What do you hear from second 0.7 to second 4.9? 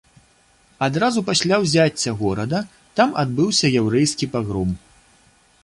Адразу пасля ўзяцця горада там адбыўся яўрэйскі пагром.